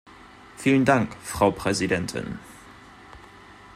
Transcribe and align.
Vielen 0.57 0.83
Dank, 0.83 1.13
Frau 1.21 1.51
Präsidentin! 1.51 2.39